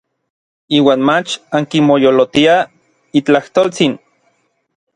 Iuan 0.77 1.03
mach 1.09 1.35
ankimoyolotiaj 1.59 2.59
n 2.63 2.73
itlajtoltsin. 3.21 3.93